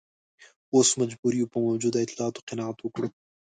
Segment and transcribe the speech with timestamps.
[0.73, 3.07] اوس مجبور یو په موجودو اطلاعاتو قناعت وکړو.